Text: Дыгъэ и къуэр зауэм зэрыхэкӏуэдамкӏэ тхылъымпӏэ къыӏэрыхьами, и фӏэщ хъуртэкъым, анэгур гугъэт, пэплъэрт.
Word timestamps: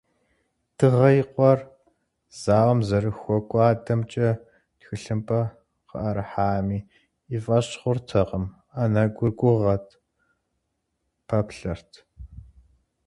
Дыгъэ 0.77 1.09
и 1.21 1.23
къуэр 1.33 1.59
зауэм 2.41 2.79
зэрыхэкӏуэдамкӏэ 2.87 4.29
тхылъымпӏэ 4.79 5.41
къыӏэрыхьами, 5.89 6.79
и 7.35 7.37
фӏэщ 7.43 7.67
хъуртэкъым, 7.81 8.45
анэгур 8.81 9.31
гугъэт, 9.39 9.87
пэплъэрт. 11.27 11.91